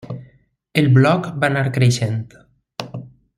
El 0.81 0.89
Bloc 0.95 1.27
va 1.43 1.49
anar 1.51 1.63
creixent. 1.77 2.17